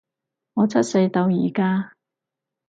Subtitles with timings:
[0.55, 1.93] 我出世到而家